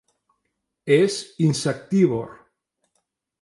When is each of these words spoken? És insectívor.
És 0.95 1.17
insectívor. 1.49 2.33